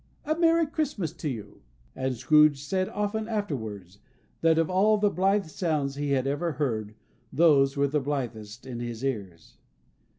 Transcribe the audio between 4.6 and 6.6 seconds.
all the blithe sounds he had ever